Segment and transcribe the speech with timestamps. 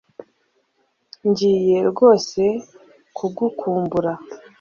[1.27, 2.41] Ngiye rwose
[3.17, 4.13] kugukumbura